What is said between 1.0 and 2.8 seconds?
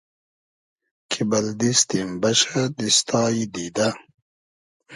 کی بئل دیستیم بئشۂ